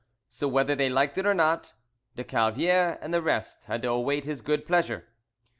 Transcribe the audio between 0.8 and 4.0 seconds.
liked it or not, de Calviere and the rest had to